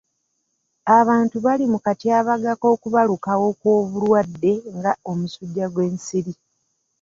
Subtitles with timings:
[0.99, 6.33] Abantu bali mu katyabaga k'okubalukawo kw'obulwadde nga omusujja gw'ensiri.